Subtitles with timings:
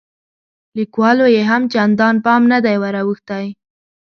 [0.77, 3.45] لیکوالو یې هم چندان پام نه دی وراوښتی.